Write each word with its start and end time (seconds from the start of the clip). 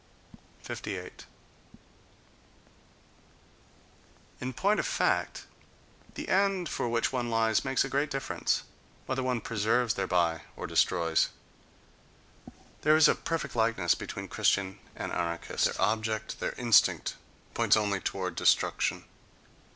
Few 0.63 0.73
men 0.73 0.95
are 0.95 1.03
noble. 1.03 1.09
58. 1.21 1.25
In 4.39 4.53
point 4.53 4.79
of 4.79 4.87
fact, 4.87 5.45
the 6.15 6.27
end 6.27 6.67
for 6.67 6.89
which 6.89 7.13
one 7.13 7.29
lies 7.29 7.63
makes 7.63 7.83
a 7.83 7.87
great 7.87 8.09
difference: 8.09 8.63
whether 9.05 9.21
one 9.21 9.41
preserves 9.41 9.93
thereby 9.93 10.41
or 10.55 10.65
destroys. 10.65 11.29
There 12.81 12.95
is 12.97 13.07
a 13.07 13.13
perfect 13.13 13.55
likeness 13.55 13.93
between 13.93 14.27
Christian 14.27 14.79
and 14.95 15.11
anarchist: 15.11 15.65
their 15.65 15.79
object, 15.79 16.39
their 16.39 16.53
instinct, 16.53 17.15
points 17.53 17.77
only 17.77 17.99
toward 17.99 18.33
destruction. 18.33 19.03